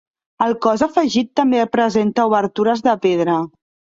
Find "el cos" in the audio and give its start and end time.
0.45-0.83